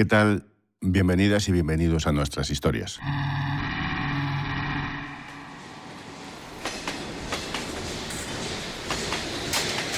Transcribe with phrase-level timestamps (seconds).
[0.00, 0.44] ¿Qué tal?
[0.80, 2.98] Bienvenidas y bienvenidos a nuestras historias.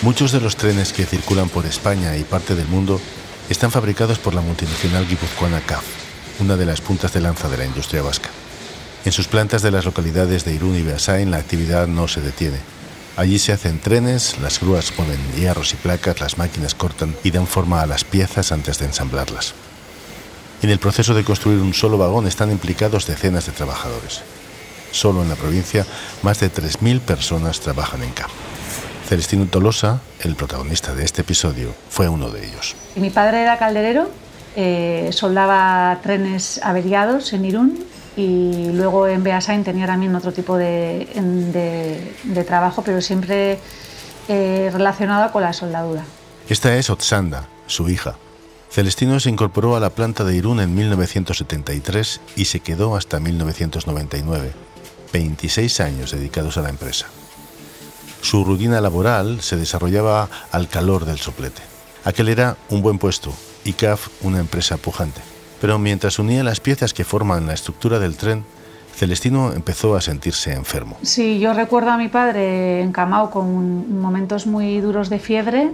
[0.02, 3.00] Muchos de los trenes que circulan por España y parte del mundo
[3.48, 5.84] están fabricados por la multinacional guipuzcoana CAF,
[6.40, 8.30] una de las puntas de lanza de la industria vasca.
[9.04, 12.58] En sus plantas de las localidades de Irún y Beasain la actividad no se detiene.
[13.16, 17.46] Allí se hacen trenes, las grúas ponen hierros y placas, las máquinas cortan y dan
[17.46, 19.54] forma a las piezas antes de ensamblarlas.
[20.62, 24.22] En el proceso de construir un solo vagón están implicados decenas de trabajadores.
[24.92, 25.84] Solo en la provincia,
[26.22, 28.30] más de 3.000 personas trabajan en CAF.
[29.08, 32.76] Celestino Tolosa, el protagonista de este episodio, fue uno de ellos.
[32.94, 34.08] Mi padre era calderero,
[34.54, 37.84] eh, soldaba trenes averiados en Irún
[38.16, 41.08] y luego en Beasain tenía también otro tipo de,
[42.46, 43.58] trabajo, pero siempre
[44.28, 46.04] eh, relacionado con la soldadura.
[46.48, 48.14] Esta es Otsanda, su hija.
[48.72, 54.50] Celestino se incorporó a la planta de Irún en 1973 y se quedó hasta 1999,
[55.12, 57.04] 26 años dedicados a la empresa.
[58.22, 61.60] Su rutina laboral se desarrollaba al calor del soplete.
[62.04, 65.20] Aquel era un buen puesto y CAF una empresa pujante.
[65.60, 68.42] Pero mientras unía las piezas que forman la estructura del tren,
[68.96, 70.96] Celestino empezó a sentirse enfermo.
[71.02, 75.72] Sí, yo recuerdo a mi padre encamado con momentos muy duros de fiebre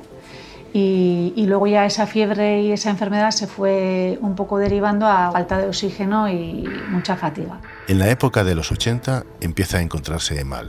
[0.78, 5.30] y, y, luego ya esa fiebre y esa enfermedad se fue un poco derivando a
[5.32, 7.60] falta de oxígeno y mucha fatiga.
[7.88, 10.68] En la época de los 80 empieza a encontrarse mal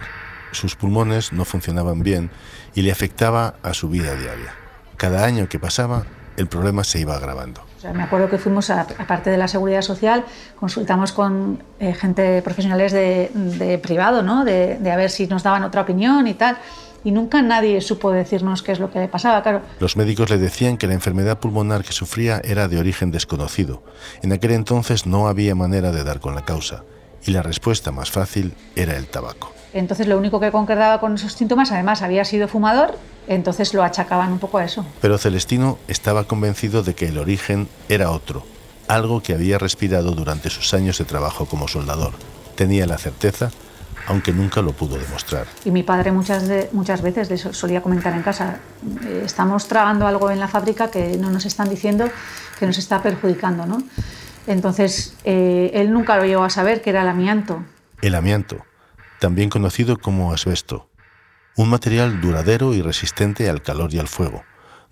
[0.51, 2.29] sus pulmones no funcionaban bien
[2.73, 4.53] y le afectaba a su vida diaria.
[4.97, 6.03] Cada año que pasaba,
[6.37, 7.61] el problema se iba agravando.
[7.93, 10.25] me acuerdo que fuimos, a, aparte de la seguridad social,
[10.59, 14.43] consultamos con eh, gente profesionales de, privado, ¿no?
[14.43, 16.57] De, de, a ver si nos daban otra opinión y tal.
[17.03, 19.61] Y nunca nadie supo decirnos qué es lo que le pasaba, claro.
[19.79, 23.83] Los médicos le decían que la enfermedad pulmonar que sufría era de origen desconocido.
[24.21, 26.83] En aquel entonces no había manera de dar con la causa.
[27.25, 29.53] Y la respuesta más fácil era el tabaco.
[29.73, 34.31] Entonces lo único que concordaba con esos síntomas, además había sido fumador, entonces lo achacaban
[34.31, 34.85] un poco a eso.
[34.99, 38.43] Pero Celestino estaba convencido de que el origen era otro,
[38.87, 42.13] algo que había respirado durante sus años de trabajo como soldador.
[42.55, 43.51] Tenía la certeza,
[44.07, 45.47] aunque nunca lo pudo demostrar.
[45.65, 48.59] Y mi padre muchas, muchas veces solía comentar en casa,
[49.05, 52.09] eh, estamos tragando algo en la fábrica que no nos están diciendo
[52.59, 53.81] que nos está perjudicando, ¿no?
[54.47, 57.63] Entonces, eh, él nunca lo llegó a saber que era el amianto.
[58.01, 58.65] El amianto,
[59.19, 60.89] también conocido como asbesto,
[61.55, 64.43] un material duradero y resistente al calor y al fuego.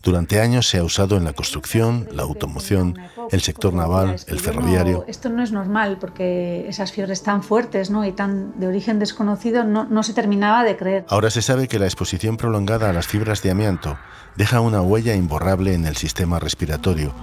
[0.03, 2.97] Durante años se ha usado en la construcción, la automoción,
[3.31, 5.03] el sector naval, el ferroviario.
[5.08, 8.06] esto no es normal porque esas fiebres tan fuertes ¿no?
[8.06, 11.06] y tan de origen desconocido no, no se terminaba de creer.
[11.09, 13.97] Ahora se sabe que la exposición prolongada a las fibras de amianto
[14.36, 17.13] deja una huella imborrable en el sistema respiratorio,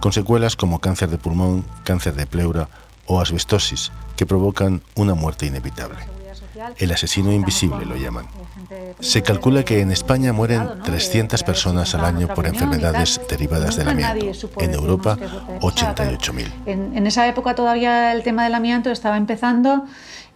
[0.00, 2.68] con secuelas como cáncer de pulmón, cáncer de pleura
[3.06, 6.23] o asbestosis, que provocan una muerte inevitable.
[6.78, 8.26] El asesino invisible lo llaman.
[9.00, 14.50] Se calcula que en España mueren 300 personas al año por enfermedades derivadas del amianto.
[14.58, 15.16] En Europa,
[15.60, 16.52] 88.000.
[16.66, 19.84] En, esa época todavía el tema del amianto estaba empezando.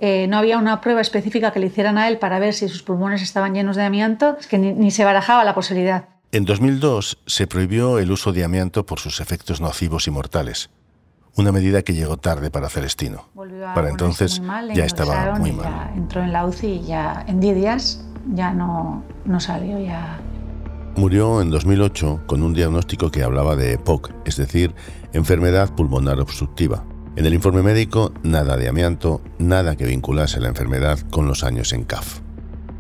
[0.01, 2.83] Eh, no había una prueba específica que le hicieran a él para ver si sus
[2.83, 6.05] pulmones estaban llenos de amianto, que ni se barajaba la posibilidad.
[6.31, 10.71] En 2002 se prohibió el uso de amianto por sus efectos nocivos y mortales
[11.39, 13.29] una medida que llegó tarde para Celestino.
[13.75, 14.43] Para entonces
[14.75, 15.93] ya estaba muy mal.
[15.97, 18.05] entró en la UCI y ya en 10 días
[18.35, 19.79] ya no, no salió.
[19.79, 20.21] Ya...
[20.97, 24.75] Murió en 2008 con un diagnóstico que hablaba de EPOC, es decir,
[25.13, 26.85] enfermedad pulmonar obstructiva.
[27.15, 31.73] En el informe médico, nada de amianto, nada que vinculase la enfermedad con los años
[31.73, 32.21] en CAF.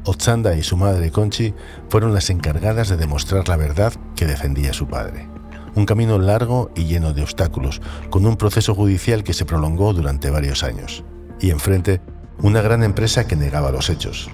[0.04, 1.54] Otsanda y su madre Conchi
[1.88, 5.28] fueron las encargadas de demostrar la verdad que defendía su padre.
[5.74, 7.80] Un camino largo y lleno de obstáculos,
[8.10, 11.04] con un proceso judicial que se prolongó durante varios años.
[11.40, 12.00] Y enfrente,
[12.40, 14.30] una gran empresa que negaba los hechos.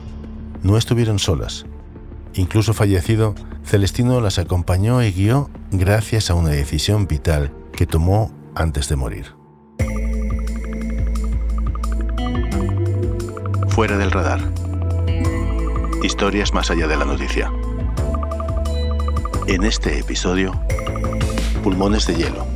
[0.62, 1.66] No estuvieron solas.
[2.34, 3.34] Incluso fallecido,
[3.64, 9.26] Celestino las acompañó y guió gracias a una decisión vital que tomó antes de morir.
[13.68, 14.40] Fuera del radar.
[16.02, 17.50] Historias más allá de la noticia.
[19.46, 20.52] En este episodio,
[21.64, 22.46] pulmones de hielo.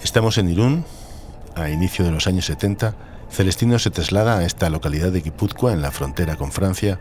[0.00, 0.84] Estamos en Irún,
[1.56, 2.94] a inicio de los años 70.
[3.28, 7.00] Celestino se traslada a esta localidad de Guipúzcoa en la frontera con Francia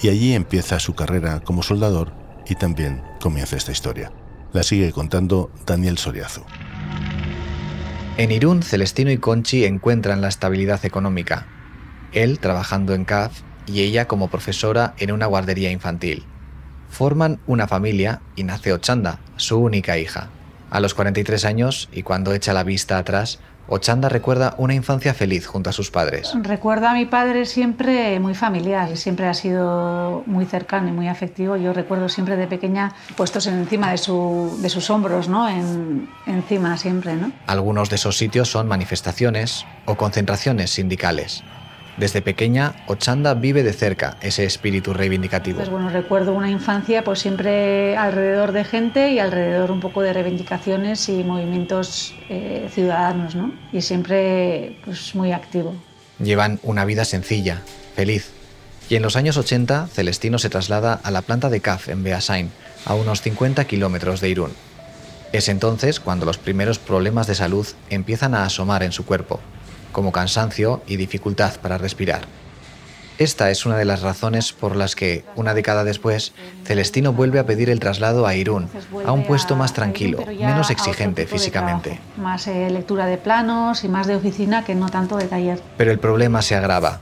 [0.00, 2.14] y allí empieza su carrera como soldador
[2.48, 4.12] y también comienza esta historia.
[4.54, 6.46] La sigue contando Daniel Soriazo.
[8.16, 11.46] En Irún, Celestino y Conchi encuentran la estabilidad económica.
[12.12, 16.24] Él trabajando en CAF y ella como profesora en una guardería infantil.
[16.90, 20.28] Forman una familia y nace Ochanda, su única hija.
[20.70, 23.38] A los 43 años, y cuando echa la vista atrás,
[23.68, 26.32] Ochanda recuerda una infancia feliz junto a sus padres.
[26.42, 31.56] Recuerdo a mi padre siempre muy familiar, siempre ha sido muy cercano y muy afectivo.
[31.56, 35.48] Yo recuerdo siempre de pequeña puestos encima de, de sus hombros, ¿no?
[35.48, 37.14] En, encima siempre.
[37.14, 37.32] ¿no?
[37.46, 41.44] Algunos de esos sitios son manifestaciones o concentraciones sindicales.
[42.02, 45.58] Desde pequeña, Ochanda vive de cerca ese espíritu reivindicativo.
[45.58, 50.12] Pues bueno, recuerdo una infancia pues siempre alrededor de gente y alrededor un poco de
[50.12, 53.52] reivindicaciones y movimientos eh, ciudadanos, ¿no?
[53.72, 55.76] Y siempre pues muy activo.
[56.18, 57.62] Llevan una vida sencilla,
[57.94, 58.32] feliz.
[58.88, 62.50] Y en los años 80, Celestino se traslada a la planta de CAF en Beasain,
[62.84, 64.50] a unos 50 kilómetros de Irún.
[65.32, 69.38] Es entonces cuando los primeros problemas de salud empiezan a asomar en su cuerpo
[69.92, 72.22] como cansancio y dificultad para respirar.
[73.18, 76.32] Esta es una de las razones por las que, una década después,
[76.64, 78.68] Celestino vuelve a pedir el traslado a Irún,
[79.06, 82.00] a un puesto más tranquilo, menos exigente físicamente.
[82.16, 85.60] Más eh, lectura de planos y más de oficina que no tanto de taller.
[85.76, 87.00] Pero el problema se agrava.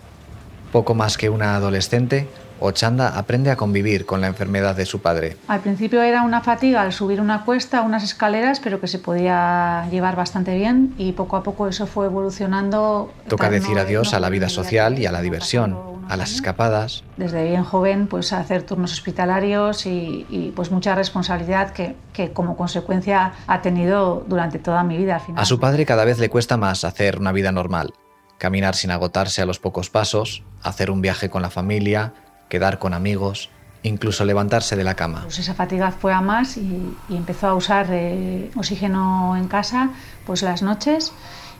[0.73, 2.29] Poco más que una adolescente,
[2.61, 5.37] Ochanda aprende a convivir con la enfermedad de su padre.
[5.49, 9.89] Al principio era una fatiga al subir una cuesta, unas escaleras, pero que se podía
[9.91, 13.13] llevar bastante bien y poco a poco eso fue evolucionando.
[13.29, 15.79] Toca decir adiós a la vida social y a la diversión,
[16.09, 17.03] a las escapadas.
[17.17, 23.33] Desde bien joven, pues hacer turnos hospitalarios y, pues mucha responsabilidad que, que, como consecuencia
[23.47, 25.21] ha tenido durante toda mi vida.
[25.37, 27.95] A su padre cada vez le cuesta más hacer una vida normal.
[28.39, 32.15] Caminar sin agotarse a los pocos pasos, hacer un viaje con la familia,
[32.51, 33.49] quedar con amigos,
[33.83, 35.23] incluso levantarse de la cama.
[35.23, 39.91] Pues esa fatiga fue a más y, empezó a usar eh, oxígeno en casa
[40.27, 41.13] pues las noches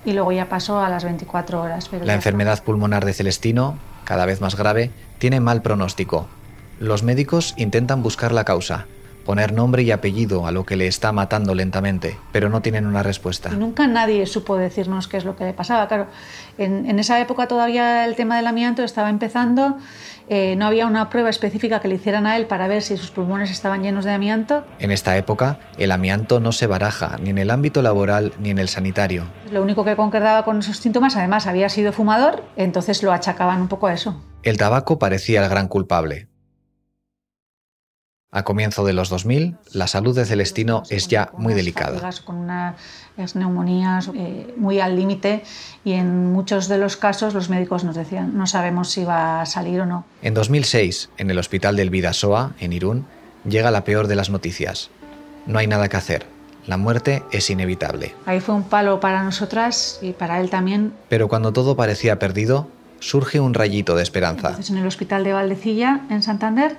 [0.05, 1.89] y luego ya pasó a las 24 horas.
[1.89, 6.29] Pero la enfermedad pulmonar de Celestino, cada vez más grave, tiene mal pronóstico.
[6.79, 8.87] Los médicos intentan buscar la causa,
[9.31, 13.05] poner nombre y apellido a lo que le está matando lentamente, pero no tienen una
[13.05, 13.51] respuesta.
[13.51, 15.87] Nunca nadie supo decirnos qué es lo que le pasaba.
[15.87, 16.09] Claro,
[16.59, 19.77] en, en esa época todavía el tema del amianto estaba empezando
[20.33, 23.11] eh, no había una prueba específica que le hicieran a él para ver si sus
[23.11, 24.65] pulmones estaban llenos de amianto.
[24.79, 28.59] En esta época, el amianto no se baraja ni en el ámbito laboral ni en
[28.59, 29.25] el sanitario.
[29.51, 33.67] Lo único que concordaba con esos síntomas, además, había sido fumador, entonces lo achacaban un
[33.67, 34.23] poco a eso.
[34.45, 36.30] El tabaco parecía el gran culpable.
[38.33, 41.99] A comienzo de los 2000, la salud de Celestino es ya muy delicada.
[42.25, 42.77] Con unas
[43.35, 45.43] neumonías eh, muy al límite
[45.85, 49.47] y en muchos de los casos los médicos nos decían no sabemos si va a
[49.47, 50.05] salir o no.
[50.23, 53.05] En 2006, en el hospital del Vidasoa, en Irún,
[53.45, 54.91] llega la peor de las noticias.
[55.47, 56.25] No hay nada que hacer.
[56.69, 58.15] La muerte es inevitable.
[58.27, 60.93] Ahí fue un palo para nosotras y para él también.
[61.09, 62.69] Pero cuando todo parecía perdido,
[63.01, 64.57] surge un rayito de esperanza.
[64.69, 66.77] en el hospital de Valdecilla, en Santander,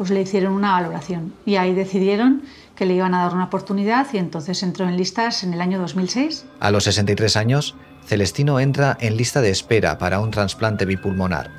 [0.00, 2.40] pues le hicieron una valoración y ahí decidieron
[2.74, 5.78] que le iban a dar una oportunidad y entonces entró en listas en el año
[5.78, 6.46] 2006.
[6.58, 7.76] A los 63 años,
[8.06, 11.50] Celestino entra en lista de espera para un trasplante bipulmonar.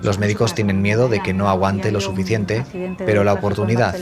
[0.00, 2.64] Los médicos tienen miedo de que no aguante lo suficiente,
[2.98, 3.96] pero la oportunidad,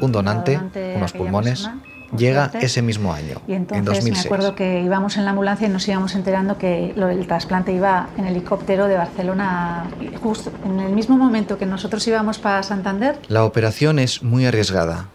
[0.00, 0.58] un donante,
[0.96, 1.68] unos pulmones,
[2.16, 4.24] llega ese mismo año, y entonces, en 2006.
[4.24, 8.08] Me acuerdo que íbamos en la ambulancia y nos íbamos enterando que el trasplante iba
[8.16, 9.90] en helicóptero de Barcelona,
[10.22, 13.18] justo en el mismo momento que nosotros íbamos para Santander.
[13.28, 15.06] La operación es muy arriesgada.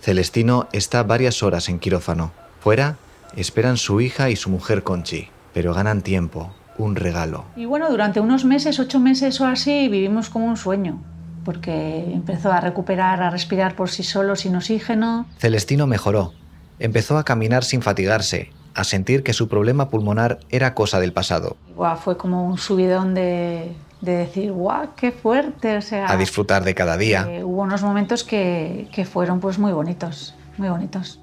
[0.00, 2.32] Celestino está varias horas en quirófano.
[2.60, 2.96] Fuera
[3.36, 7.44] esperan su hija y su mujer Conchi, pero ganan tiempo, un regalo.
[7.56, 11.00] Y bueno, durante unos meses, ocho meses o así, vivimos como un sueño
[11.44, 15.24] porque empezó a recuperar, a respirar por sí solo sin oxígeno.
[15.38, 16.34] Celestino mejoró.
[16.78, 21.56] Empezó a caminar sin fatigarse, a sentir que su problema pulmonar era cosa del pasado.
[22.02, 25.76] fue como un subidón de, decir, ¡guau, qué fuerte!
[25.76, 27.26] O sea, a disfrutar de cada día.
[27.28, 31.20] Eh, hubo unos momentos que, que fueron pues muy bonitos, muy bonitos.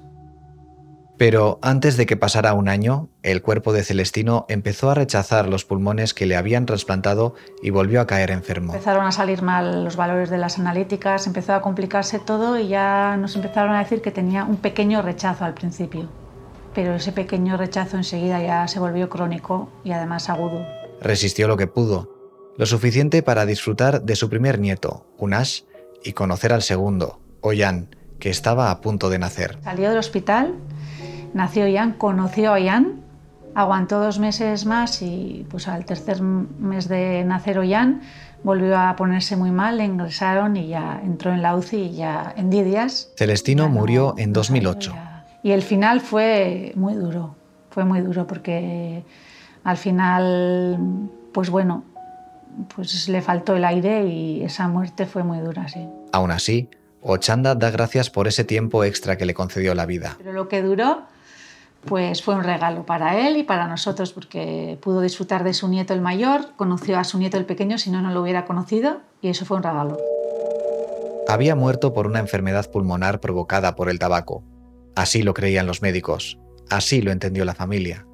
[1.18, 5.64] Pero antes de que pasara un año, el cuerpo de Celestino empezó a rechazar los
[5.64, 8.74] pulmones que le habían trasplantado y volvió a caer enfermo.
[8.74, 13.16] Empezaron a salir mal los valores de las analíticas, empezó a complicarse todo y ya
[13.16, 16.08] nos empezaron a decir que tenía un pequeño rechazo al principio.
[16.74, 20.66] Pero ese pequeño rechazo enseguida ya se volvió crónico y además agudo.
[21.00, 22.10] Resistió lo que pudo,
[22.58, 25.62] lo suficiente para disfrutar de su primer nieto, Unash,
[26.04, 29.58] y conocer al segundo, Oyan, que estaba a punto de nacer.
[29.62, 30.54] Salió del hospital
[31.36, 33.02] Nació Ian, conoció a Ian,
[33.54, 38.00] aguantó dos meses más y pues al tercer mes de nacer Ian
[38.42, 42.32] volvió a ponerse muy mal, le ingresaron y ya entró en la UCI y ya
[42.38, 43.12] en 10 días.
[43.18, 44.94] Celestino murió en 2008.
[45.42, 47.36] y el final fue muy duro,
[47.68, 49.04] fue muy duro porque
[49.62, 50.78] al final,
[51.34, 51.84] pues bueno,
[52.74, 55.86] pues le faltó el aire y esa muerte fue muy dura, sí.
[56.12, 56.70] Aún así,
[57.02, 60.14] Ochanda da gracias por ese tiempo extra que le concedió la vida.
[60.16, 61.14] Pero lo que duró
[61.86, 65.94] pues fue un regalo para él y para nosotros porque pudo disfrutar de su nieto
[65.94, 69.28] el mayor, conoció a su nieto el pequeño, si no, no lo hubiera conocido y
[69.28, 69.96] eso fue un regalo.
[71.28, 74.44] Había muerto por una enfermedad pulmonar provocada por el tabaco.
[74.94, 76.38] Así lo creían los médicos,
[76.70, 78.06] así lo entendió la familia.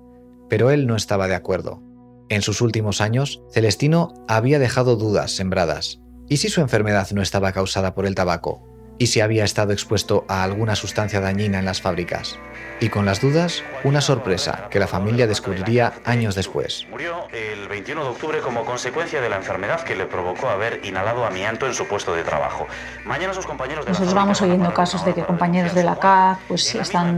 [0.48, 1.82] Pero él no estaba de acuerdo.
[2.28, 6.00] En sus últimos años, Celestino había dejado dudas sembradas.
[6.28, 8.71] ¿Y si su enfermedad no estaba causada por el tabaco?
[9.02, 12.38] ¿Y si había estado expuesto a alguna sustancia dañina en las fábricas?
[12.82, 16.84] y con las dudas, una sorpresa que la familia descubriría años después.
[16.90, 21.24] Murió el 21 de octubre como consecuencia de la enfermedad que le provocó haber inhalado
[21.24, 22.66] amianto en su puesto de trabajo.
[23.06, 26.74] Mañana sus compañeros de Nosotros vamos oyendo casos de que compañeros de la CAF pues,
[26.74, 27.16] están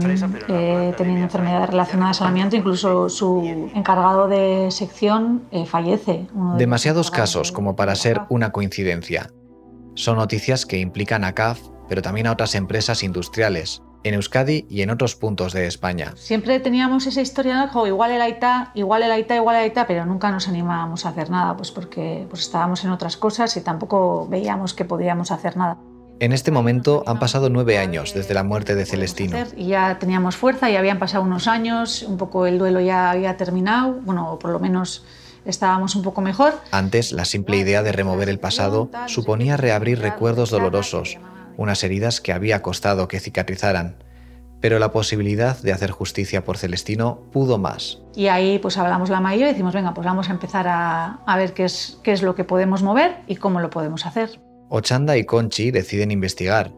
[0.49, 6.27] eh, teniendo enfermedades relacionadas al amianto, incluso su encargado de sección eh, fallece.
[6.57, 9.31] Demasiados casos como para ser una coincidencia.
[9.95, 14.81] Son noticias que implican a CAF, pero también a otras empresas industriales, en Euskadi y
[14.81, 16.13] en otros puntos de España.
[16.15, 17.87] Siempre teníamos esa historia, ¿no?
[17.87, 21.29] igual el AITA, igual el AITA, igual el AITA, pero nunca nos animábamos a hacer
[21.29, 25.77] nada, pues porque pues estábamos en otras cosas y tampoco veíamos que podíamos hacer nada.
[26.19, 29.37] En este momento han pasado nueve años desde la muerte de Celestino.
[29.57, 33.35] Y ya teníamos fuerza, y habían pasado unos años, un poco el duelo ya había
[33.35, 35.03] terminado, bueno, por lo menos
[35.45, 36.53] estábamos un poco mejor.
[36.71, 41.17] Antes, la simple idea de remover el pasado suponía reabrir recuerdos dolorosos,
[41.57, 44.03] unas heridas que había costado que cicatrizaran.
[44.61, 48.01] Pero la posibilidad de hacer justicia por Celestino pudo más.
[48.15, 51.37] Y ahí pues hablamos la mayoría y decimos, venga, pues vamos a empezar a, a
[51.37, 54.39] ver qué es, qué es lo que podemos mover y cómo lo podemos hacer.
[54.69, 56.71] Ochanda y Conchi deciden investigar.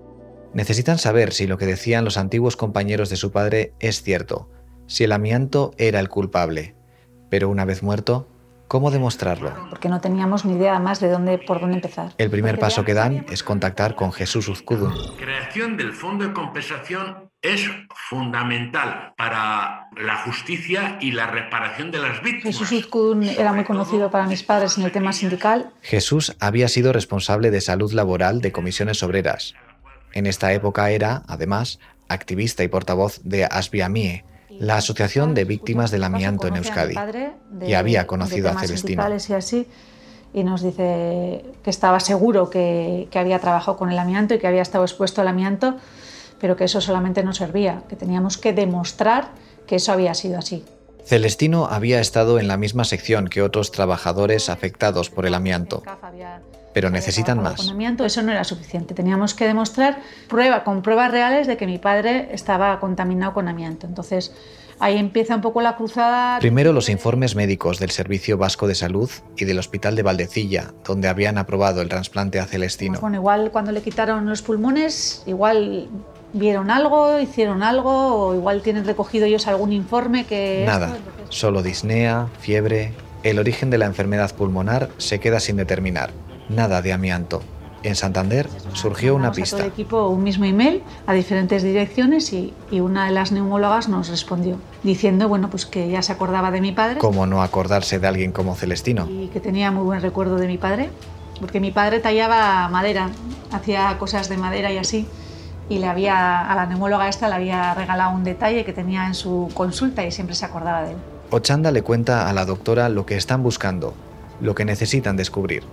[0.53, 4.50] Necesitan saber si lo que decían los antiguos compañeros de su padre es cierto,
[4.88, 6.75] si el amianto era el culpable.
[7.29, 8.27] Pero una vez muerto,
[8.67, 9.53] ¿Cómo demostrarlo?
[9.69, 12.13] Porque no teníamos ni idea más de dónde, por dónde empezar.
[12.17, 14.93] El primer paso que dan es contactar con Jesús Uzcudun.
[14.93, 17.69] La creación del fondo de compensación es
[18.09, 22.57] fundamental para la justicia y la reparación de las víctimas.
[22.57, 25.71] Jesús Uzcudun era muy conocido para mis padres en el tema sindical.
[25.81, 29.53] Jesús había sido responsable de salud laboral de comisiones obreras.
[30.12, 34.25] En esta época era, además, activista y portavoz de Asbiamie,
[34.60, 36.96] la Asociación de Víctimas del Amianto en Euskadi
[37.66, 39.04] y había conocido a Celestino.
[39.10, 39.68] Y, así,
[40.34, 44.48] y nos dice que estaba seguro que, que había trabajado con el amianto y que
[44.48, 45.78] había estado expuesto al amianto,
[46.40, 49.30] pero que eso solamente no servía, que teníamos que demostrar
[49.66, 50.64] que eso había sido así.
[51.08, 55.82] Celestino había estado en la misma sección que otros trabajadores afectados por el amianto,
[56.77, 57.74] pero necesitan más.
[58.05, 59.98] Eso no era suficiente, teníamos que demostrar
[60.29, 63.88] prueba, con pruebas reales de que mi padre estaba contaminado con amianto.
[63.88, 64.31] Entonces
[64.77, 66.38] ahí empieza un poco la cruzada.
[66.38, 71.07] Primero los informes médicos del Servicio Vasco de Salud y del Hospital de Valdecilla, donde
[71.07, 73.00] habían aprobado el trasplante a Celestino.
[73.00, 75.88] Bueno, igual cuando le quitaron los pulmones, igual
[76.34, 80.63] vieron algo, hicieron algo, o igual tienen recogido ellos algún informe que...
[80.67, 80.96] Nada,
[81.29, 82.93] solo disnea, fiebre.
[83.24, 86.12] El origen de la enfermedad pulmonar se queda sin determinar.
[86.50, 87.42] Nada de amianto.
[87.84, 89.56] En Santander surgió una pista.
[89.56, 93.32] A todo el equipo un mismo email a diferentes direcciones y, y, una de las
[93.32, 96.98] neumólogas nos respondió diciendo bueno pues que ya se acordaba de mi padre.
[96.98, 99.08] ¿Cómo no acordarse de alguien como Celestino?
[99.10, 100.89] Y que tenía muy buen recuerdo de mi padre,
[101.39, 103.12] porque mi padre tallaba madera,
[103.51, 105.08] hacía cosas de madera y así
[105.70, 109.13] y le había, a la neumóloga esta le había regalado un detalle que tenía en
[109.13, 110.98] su consulta y siempre se acordaba de él.
[111.30, 113.94] Ochanda le cuenta a la doctora lo que están buscando,
[114.39, 115.63] lo que necesitan descubrir.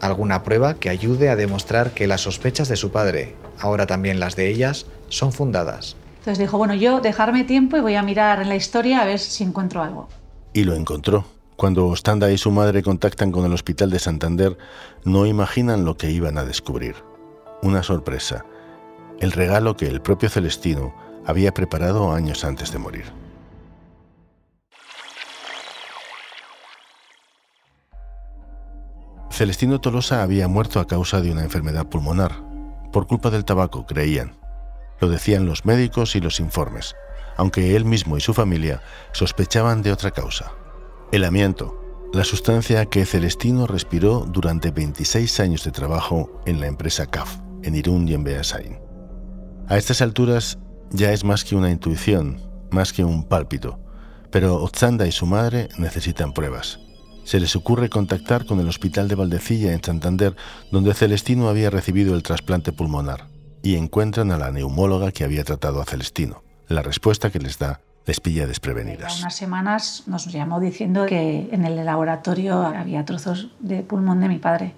[0.00, 4.36] Alguna prueba que ayude a demostrar que las sospechas de su padre, ahora también las
[4.36, 5.96] de ellas, son fundadas.
[6.18, 9.18] Entonces dijo, bueno, yo dejarme tiempo y voy a mirar en la historia a ver
[9.18, 10.08] si encuentro algo.
[10.52, 11.24] Y lo encontró.
[11.56, 14.58] Cuando Ostanda y su madre contactan con el Hospital de Santander,
[15.04, 16.96] no imaginan lo que iban a descubrir.
[17.62, 18.44] Una sorpresa
[19.20, 23.04] el regalo que el propio Celestino había preparado años antes de morir.
[29.34, 32.36] Celestino Tolosa había muerto a causa de una enfermedad pulmonar,
[32.92, 34.36] por culpa del tabaco, creían.
[35.00, 36.94] Lo decían los médicos y los informes,
[37.36, 40.52] aunque él mismo y su familia sospechaban de otra causa.
[41.10, 41.76] El amianto,
[42.12, 47.74] la sustancia que Celestino respiró durante 26 años de trabajo en la empresa CAF, en
[47.74, 48.78] Irún y en Beasain.
[49.66, 50.60] A estas alturas
[50.90, 53.80] ya es más que una intuición, más que un pálpito,
[54.30, 56.83] pero Otzanda y su madre necesitan pruebas.
[57.24, 60.36] Se les ocurre contactar con el Hospital de Valdecilla en Santander,
[60.70, 63.28] donde Celestino había recibido el trasplante pulmonar,
[63.62, 66.42] y encuentran a la neumóloga que había tratado a Celestino.
[66.68, 69.20] La respuesta que les da les pilla desprevenidas.
[69.20, 74.38] unas semanas nos llamó diciendo que en el laboratorio había trozos de pulmón de mi
[74.38, 74.74] padre.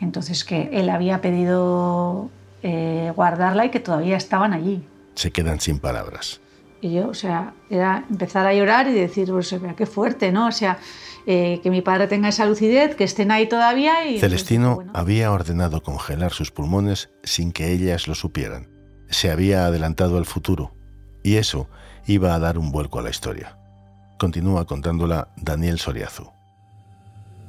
[0.00, 2.28] Entonces que él había pedido
[2.64, 4.84] eh, guardarla y que todavía estaban allí.
[5.14, 6.41] Se quedan sin palabras.
[6.82, 10.48] Y yo, o sea, era empezar a llorar y decir, pues, qué fuerte, ¿no?
[10.48, 10.78] O sea,
[11.26, 14.04] eh, que mi padre tenga esa lucidez, que estén ahí todavía.
[14.04, 18.68] Y, Celestino había ordenado congelar sus pulmones sin que ellas lo supieran.
[19.08, 20.74] Se había adelantado al futuro
[21.22, 21.68] y eso
[22.06, 23.56] iba a dar un vuelco a la historia.
[24.18, 26.32] Continúa contándola Daniel Soriazu.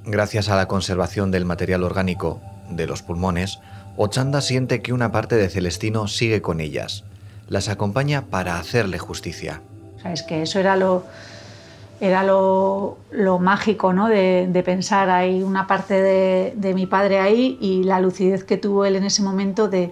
[0.06, 3.60] Gracias a la conservación del material orgánico de los pulmones,
[3.98, 7.06] Ochanda siente que una parte de Celestino sigue con ellas.
[7.54, 9.62] Las acompaña para hacerle justicia.
[10.12, 11.04] Es que eso era lo,
[12.02, 12.98] era lo,
[13.40, 14.08] mágico ¿no?
[14.10, 18.96] de, pensar, hay una parte de, mi padre ahí y la lucidez que tuvo él
[18.96, 19.92] en ese momento de,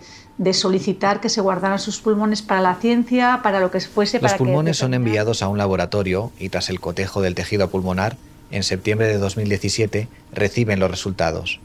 [0.54, 4.20] solicitar que se guardaran sus pulmones para la ciencia, para lo que fuese.
[4.20, 8.18] Los pulmones son enviados a un laboratorio y tras el cotejo del tejido pulmonar,
[8.50, 11.60] en septiembre de 2017, reciben los resultados.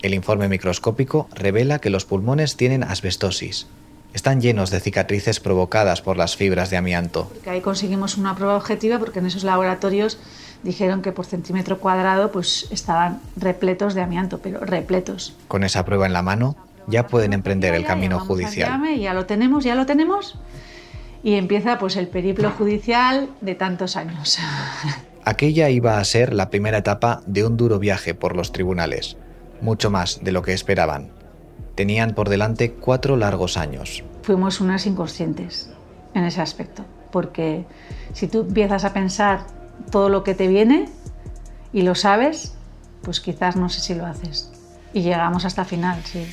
[0.00, 3.66] El informe microscópico revela que los pulmones tienen asbestosis,
[4.14, 7.28] están llenos de cicatrices provocadas por las fibras de amianto.
[7.34, 10.18] Porque ahí conseguimos una prueba objetiva porque en esos laboratorios
[10.62, 15.34] dijeron que por centímetro cuadrado pues estaban repletos de amianto, pero repletos.
[15.48, 16.56] Con esa prueba en la mano
[16.86, 18.80] ya pueden emprender el camino judicial.
[18.98, 20.38] Ya lo tenemos, ya lo tenemos.
[21.22, 24.38] Y empieza pues el periplo judicial de tantos años.
[25.24, 29.16] Aquella iba a ser la primera etapa de un duro viaje por los tribunales,
[29.62, 31.13] mucho más de lo que esperaban.
[31.74, 34.04] Tenían por delante cuatro largos años.
[34.22, 35.70] Fuimos unas inconscientes
[36.14, 37.64] en ese aspecto, porque
[38.12, 39.46] si tú empiezas a pensar
[39.90, 40.88] todo lo que te viene
[41.72, 42.54] y lo sabes,
[43.02, 44.52] pues quizás no sé si lo haces.
[44.92, 46.24] Y llegamos hasta el final, sí.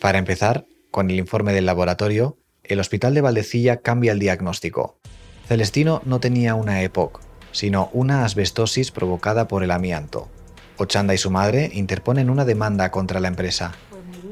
[0.00, 4.98] Para empezar, con el informe del laboratorio, el hospital de Valdecilla cambia el diagnóstico.
[5.46, 7.20] Celestino no tenía una EPOC,
[7.52, 10.28] sino una asbestosis provocada por el amianto.
[10.76, 13.72] Ochanda y su madre interponen una demanda contra la empresa.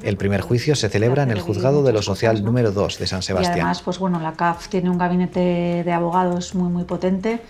[0.03, 3.23] El primer juicio se celebra en el juzgado de lo social número 2 de San
[3.23, 3.57] Sebastián.
[3.57, 7.41] Y además, pues bueno, la CAF tiene un gabinete de abogados muy muy potente,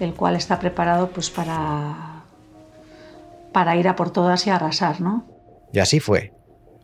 [0.00, 2.22] el cual está preparado pues para
[3.52, 5.26] para ir a por todas y arrasar, ¿no?
[5.72, 6.32] Y así fue.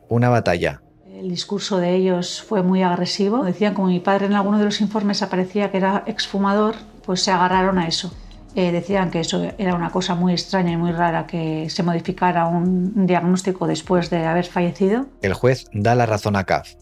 [0.09, 0.83] Una batalla.
[1.07, 3.45] El discurso de ellos fue muy agresivo.
[3.45, 7.31] Decían como mi padre en alguno de los informes aparecía que era exfumador, pues se
[7.31, 8.13] agarraron a eso.
[8.57, 12.47] Eh, decían que eso era una cosa muy extraña y muy rara que se modificara
[12.47, 15.07] un diagnóstico después de haber fallecido.
[15.23, 16.75] El juez da la razón a CAF.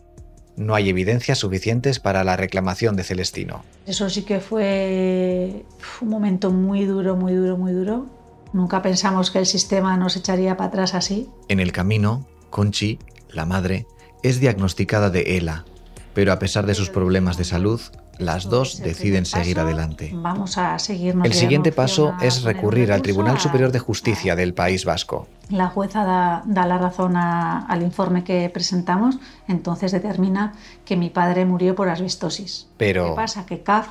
[0.57, 3.65] No hay evidencias suficientes para la reclamación de Celestino.
[3.87, 5.65] Eso sí que fue
[6.03, 8.07] un momento muy duro, muy duro, muy duro.
[8.53, 11.31] Nunca pensamos que el sistema nos echaría para atrás así.
[11.49, 12.99] En el camino, Conchi,
[13.31, 13.87] la madre,
[14.23, 15.65] es diagnosticada de ELA,
[16.13, 17.81] pero a pesar de sus problemas de salud,
[18.23, 20.11] las dos deciden seguir adelante.
[20.15, 25.29] Vamos a El siguiente paso es recurrir al Tribunal Superior de Justicia del País Vasco.
[25.51, 30.55] La jueza da, la razón al informe que presentamos, entonces determina
[30.85, 32.69] que mi padre murió por asbestosis.
[32.77, 33.11] Pero...
[33.11, 33.47] ¿Qué pasa?
[33.47, 33.89] Que CAF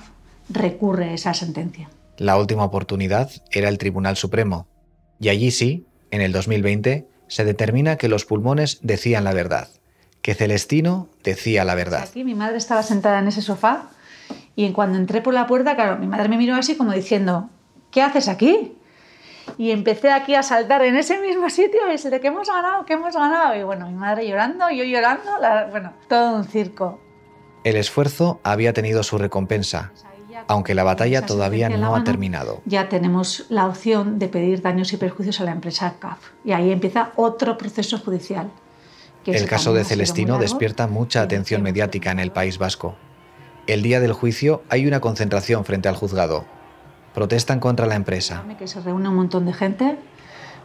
[0.50, 1.90] recurre esa sentencia.
[2.18, 4.68] La última oportunidad era el Tribunal Supremo.
[5.20, 9.70] Y allí sí, en el 2020, se determina que los pulmones decían la verdad,
[10.22, 12.04] que Celestino decía la verdad.
[12.04, 13.90] Aquí mi madre estaba sentada en ese sofá
[14.56, 17.50] y cuando entré por la puerta, claro, mi madre me miró así como diciendo,
[17.90, 18.76] ¿qué haces aquí?
[19.58, 22.94] Y empecé aquí a saltar en ese mismo sitio y de que hemos ganado, que
[22.94, 23.56] hemos ganado.
[23.56, 25.32] Y bueno, mi madre llorando, yo llorando,
[25.72, 27.00] bueno, todo un circo.
[27.64, 29.92] El esfuerzo había tenido su recompensa,
[30.48, 32.62] aunque la batalla todavía no ha terminado.
[32.66, 36.20] Ya tenemos la opción de pedir daños y perjuicios a la empresa CAF.
[36.44, 38.52] Y ahí empieza otro proceso judicial.
[39.26, 42.96] el caso de Celestino despierta mucha atención mediática en el País Vasco.
[43.68, 46.46] El día del juicio hay una concentración frente al juzgado.
[47.14, 48.44] Protestan contra la empresa.
[48.58, 49.98] Que se reúne un montón de gente,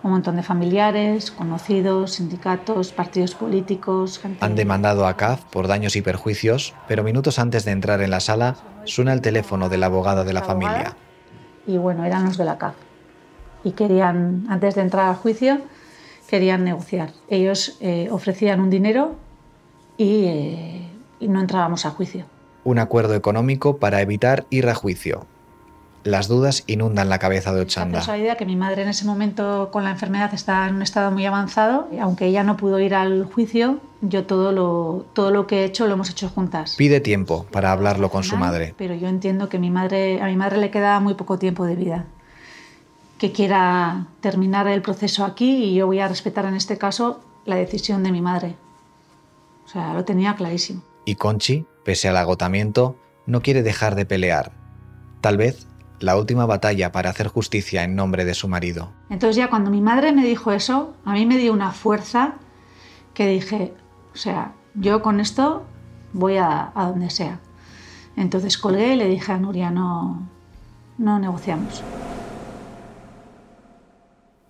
[0.03, 4.21] un montón de familiares, conocidos, sindicatos, partidos políticos.
[4.41, 8.21] Han demandado a CAF por daños y perjuicios, pero minutos antes de entrar en la
[8.21, 10.97] sala suena el teléfono del abogado de la familia.
[11.67, 12.77] Y bueno, eran los de la CAF.
[13.63, 15.61] Y querían, antes de entrar al juicio,
[16.29, 17.11] querían negociar.
[17.29, 19.17] Ellos eh, ofrecían un dinero
[19.99, 20.89] y, eh,
[21.21, 22.25] y no entrábamos a juicio
[22.67, 25.25] un acuerdo económico para evitar ir a juicio.
[26.03, 28.05] Las dudas inundan la cabeza de Ochanda.
[28.07, 31.11] La idea que mi madre en ese momento con la enfermedad estaba en un estado
[31.11, 35.47] muy avanzado, y aunque ella no pudo ir al juicio, yo todo lo, todo lo
[35.47, 36.75] que he hecho lo hemos hecho juntas.
[36.77, 38.75] Pide tiempo para hablarlo con su madre.
[38.77, 41.77] Pero yo entiendo que mi madre, a mi madre le queda muy poco tiempo de
[41.77, 42.05] vida.
[43.19, 47.57] Que quiera terminar el proceso aquí y yo voy a respetar en este caso la
[47.57, 48.55] decisión de mi madre.
[49.65, 50.83] O sea, lo tenía clarísimo.
[51.05, 54.51] Y Conchi, pese al agotamiento, no quiere dejar de pelear.
[55.21, 55.69] Tal vez
[56.01, 58.93] la última batalla para hacer justicia en nombre de su marido.
[59.09, 62.35] Entonces ya cuando mi madre me dijo eso, a mí me dio una fuerza
[63.15, 63.73] que dije,
[64.13, 65.65] o sea, yo con esto
[66.13, 67.39] voy a, a donde sea.
[68.17, 70.29] Entonces colgué y le dije a Nuria, no,
[70.99, 71.85] no negociamos.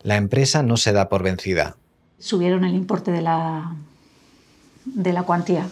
[0.00, 1.76] La empresa no se da por vencida.
[2.18, 3.76] Subieron el importe de la,
[4.86, 5.66] de la cuantía.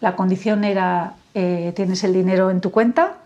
[0.00, 3.18] La condición era, eh, tienes el dinero en tu cuenta,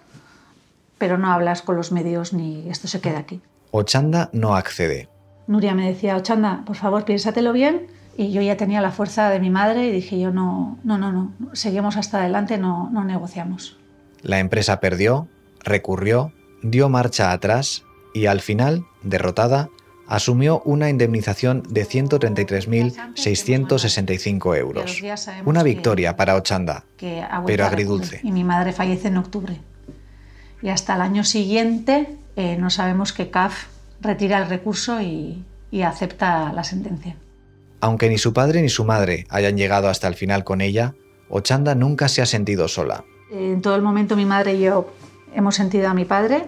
[0.99, 3.41] pero no hablas con los medios ni esto se queda aquí.
[3.71, 5.09] Ochanda no accede.
[5.47, 7.87] Nuria me decía, Ochanda, por favor, piénsatelo bien.
[8.17, 11.11] Y yo ya tenía la fuerza de mi madre y dije yo, no, no, no,
[11.11, 13.77] no, seguimos hasta adelante, no, no negociamos.
[14.23, 15.27] La empresa perdió,
[15.65, 16.33] recurrió,
[16.63, 17.83] dio marcha atrás
[18.15, 19.69] y al final, derrotada,
[20.07, 25.03] asumió una indemnización de 133.665 euros.
[25.45, 26.85] Una victoria para Ochanda,
[27.47, 28.21] pero agridulce.
[28.23, 29.59] Y mi madre fallece en octubre.
[30.63, 33.67] Y hasta el año siguiente eh, no sabemos que CAF
[34.01, 37.15] retira el recurso y, y acepta la sentencia.
[37.81, 40.95] Aunque ni su padre ni su madre hayan llegado hasta el final con ella,
[41.29, 43.05] Ochanda nunca se ha sentido sola.
[43.31, 44.91] En todo el momento mi madre y yo
[45.35, 46.47] hemos sentido a mi padre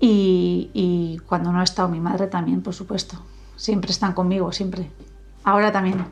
[0.00, 3.20] y, cuando no ha estado mi madre también, por supuesto.
[3.56, 4.90] Siempre están conmigo, siempre.
[5.42, 6.04] Ahora también.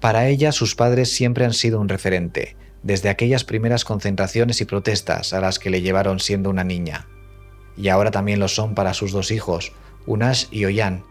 [0.00, 5.32] Para ella sus padres siempre han sido un referente, desde aquellas primeras concentraciones y protestas
[5.32, 7.06] a las que le llevaron siendo una niña.
[7.76, 9.72] Y ahora también lo son para sus dos hijos,
[10.06, 11.04] Unash y Oyan.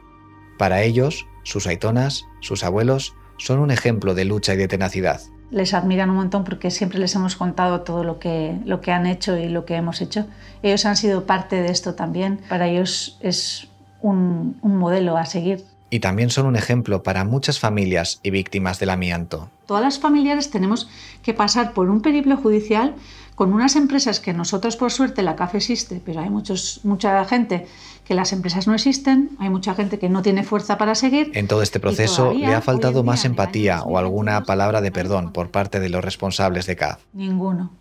[0.58, 5.22] Para ellos, sus aitonas, sus abuelos, son un ejemplo de lucha y de tenacidad.
[5.52, 9.06] Les admiran un montón porque siempre les hemos contado todo lo que, lo que han
[9.06, 10.26] hecho y lo que hemos hecho.
[10.64, 12.40] Ellos han sido parte de esto también.
[12.50, 13.68] Para ellos es
[14.02, 15.64] un, un modelo a seguir.
[15.90, 19.50] Y también son un ejemplo para muchas familias y víctimas del amianto.
[19.66, 20.90] Todas las familiares tenemos
[21.22, 22.96] que pasar por un periplo judicial
[23.36, 27.68] con unas empresas que nosotros por suerte la CAF existe, pero hay muchos, mucha gente
[28.06, 31.32] que las empresas no existen, hay mucha gente que no tiene fuerza para seguir.
[31.34, 35.52] En todo este proceso le ha faltado más empatía o alguna palabra de perdón por
[35.52, 37.00] parte de los responsables de CAF.
[37.14, 37.72] Ninguno,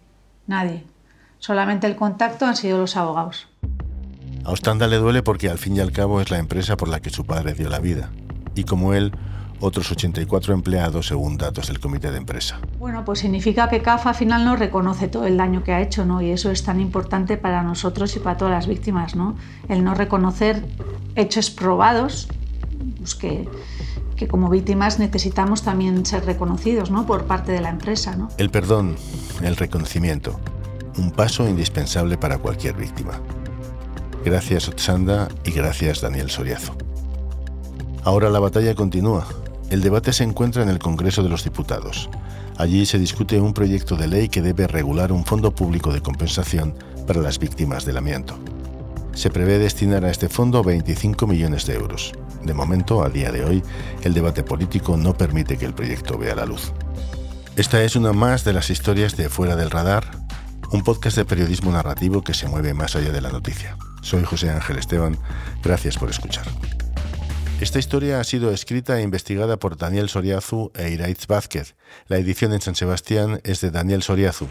[0.47, 0.85] nadie.
[1.39, 3.49] Solamente el contacto han sido los abogados.
[4.45, 7.01] A Ostanda le duele porque al fin y al cabo es la empresa por la
[7.01, 8.11] que su padre dio la vida.
[8.55, 9.13] Y como él,
[9.61, 12.59] otros 84 empleados según datos del comité de empresa.
[12.79, 16.05] Bueno, pues significa que CAF al final no reconoce todo el daño que ha hecho,
[16.05, 16.23] ¿no?
[16.23, 19.37] Y eso es tan importante para nosotros y para todas las víctimas, ¿no?
[19.69, 20.67] El no reconocer
[21.15, 22.29] hechos probados,
[22.99, 23.49] pues que,
[24.17, 27.07] que como víctimas necesitamos también ser reconocidos, ¿no?
[27.07, 28.29] Por parte de la empresa, ¿no?
[28.39, 28.97] El perdón,
[29.43, 30.41] el reconocimiento,
[30.97, 33.21] un paso indispensable para cualquier víctima.
[34.25, 36.77] Gracias Otsanda y gracias Daniel Soriazo.
[38.05, 39.27] Ahora la batalla continúa.
[39.71, 42.11] El debate se encuentra en el Congreso de los Diputados.
[42.59, 46.75] Allí se discute un proyecto de ley que debe regular un fondo público de compensación
[47.07, 48.37] para las víctimas del amianto.
[49.15, 52.13] Se prevé destinar a este fondo 25 millones de euros.
[52.43, 53.63] De momento, a día de hoy,
[54.03, 56.73] el debate político no permite que el proyecto vea la luz.
[57.55, 60.05] Esta es una más de las historias de Fuera del Radar,
[60.73, 63.77] un podcast de periodismo narrativo que se mueve más allá de la noticia.
[64.03, 65.17] Soy José Ángel Esteban,
[65.63, 66.47] gracias por escuchar.
[67.61, 71.75] Esta historia ha sido escrita e investigada por Daniel Soriazu e Iraitz Vázquez.
[72.09, 74.47] La edición en San Sebastián es de Daniel Soriazu.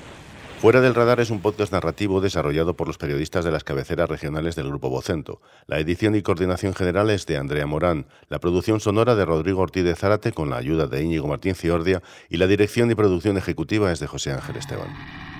[0.62, 4.56] Fuera del Radar es un podcast narrativo desarrollado por los periodistas de las cabeceras regionales
[4.56, 5.42] del Grupo Vocento.
[5.66, 9.84] La edición y coordinación general es de Andrea Morán, la producción sonora de Rodrigo Ortiz
[9.84, 13.92] de Zárate con la ayuda de Íñigo Martín Ciordia y la dirección y producción ejecutiva
[13.92, 15.39] es de José Ángel Esteban.